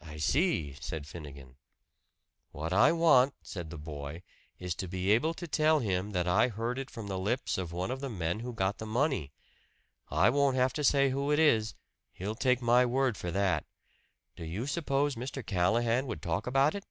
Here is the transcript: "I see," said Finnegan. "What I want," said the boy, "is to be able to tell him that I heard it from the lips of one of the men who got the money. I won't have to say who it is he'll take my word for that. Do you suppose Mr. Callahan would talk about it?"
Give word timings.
"I 0.00 0.16
see," 0.16 0.72
said 0.80 1.06
Finnegan. 1.06 1.56
"What 2.50 2.72
I 2.72 2.92
want," 2.92 3.34
said 3.42 3.68
the 3.68 3.76
boy, 3.76 4.22
"is 4.58 4.74
to 4.76 4.88
be 4.88 5.10
able 5.10 5.34
to 5.34 5.46
tell 5.46 5.80
him 5.80 6.12
that 6.12 6.26
I 6.26 6.48
heard 6.48 6.78
it 6.78 6.90
from 6.90 7.08
the 7.08 7.18
lips 7.18 7.58
of 7.58 7.72
one 7.72 7.90
of 7.90 8.00
the 8.00 8.08
men 8.08 8.40
who 8.40 8.54
got 8.54 8.78
the 8.78 8.86
money. 8.86 9.34
I 10.10 10.30
won't 10.30 10.56
have 10.56 10.72
to 10.72 10.82
say 10.82 11.10
who 11.10 11.30
it 11.30 11.38
is 11.38 11.74
he'll 12.14 12.34
take 12.36 12.62
my 12.62 12.86
word 12.86 13.18
for 13.18 13.30
that. 13.32 13.66
Do 14.34 14.46
you 14.46 14.66
suppose 14.66 15.14
Mr. 15.14 15.44
Callahan 15.44 16.06
would 16.06 16.22
talk 16.22 16.46
about 16.46 16.74
it?" 16.74 16.86